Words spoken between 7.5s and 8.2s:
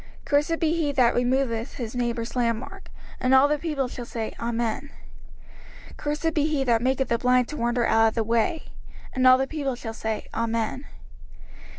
wander out of